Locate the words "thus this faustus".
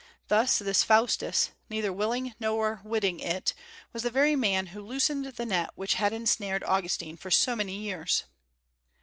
0.29-1.51